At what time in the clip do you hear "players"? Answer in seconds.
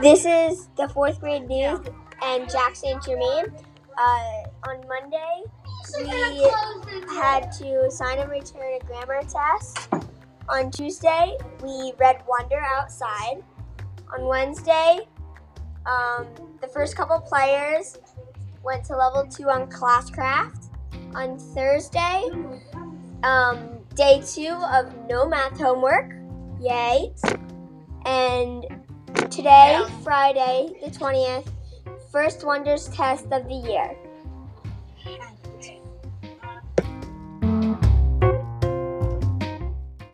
17.18-17.98